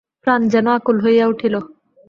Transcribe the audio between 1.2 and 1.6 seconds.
উঠিল।